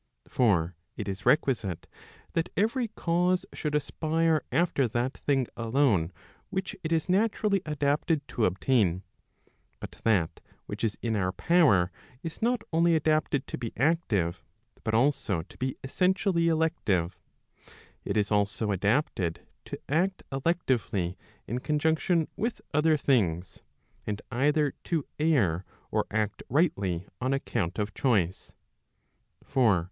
[0.27, 1.85] For it is requisite
[2.33, 6.11] that every cause should aspire after that thing alone
[6.49, 9.03] which it is naturally adapted to obtain.
[9.79, 11.91] But that which is in our power,
[12.23, 14.43] is not only adapted to be active,
[14.83, 17.19] but also to be essentially elective.
[18.03, 21.15] It is also adapted to act electively
[21.45, 23.61] in conjunction with other things,
[24.07, 28.55] and either to err or act rightly on account of choice.